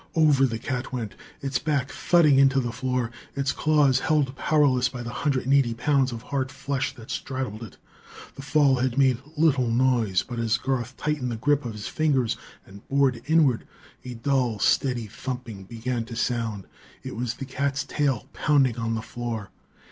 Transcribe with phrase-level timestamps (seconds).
[0.15, 1.13] Over the cat went,
[1.43, 5.75] its back thudding into the floor, its claws held powerless by the hundred and eighty
[5.75, 7.77] pounds of hard flesh that straddled it.
[8.33, 12.35] The fall had made little noise; but, as Garth tightened the grip of his fingers
[12.65, 13.67] and bored inward,
[14.03, 16.65] a dull, steady thumping began to sound.
[17.03, 19.51] It was the cat's tail, pounding on the floor!